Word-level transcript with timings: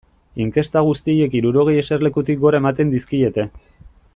Inkesta 0.45 0.81
guztiek 0.87 1.35
hirurogei 1.39 1.75
eserlekutik 1.81 2.41
gora 2.47 2.63
ematen 2.63 2.95
dizkiete. 2.95 3.47